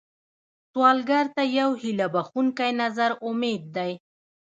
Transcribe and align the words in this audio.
سوالګر 0.71 1.25
ته 1.35 1.43
یو 1.59 1.69
هيله 1.81 2.07
بښونکی 2.13 2.71
نظر 2.81 3.11
امید 3.27 3.63
دی 3.75 3.91